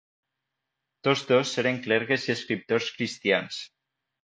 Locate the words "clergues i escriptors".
1.85-2.91